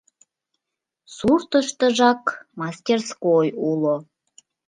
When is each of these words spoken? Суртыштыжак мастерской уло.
Суртыштыжак 1.15 2.23
мастерской 2.59 3.45
уло. 3.69 3.95